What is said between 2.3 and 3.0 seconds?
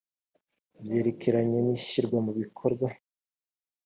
bikorwa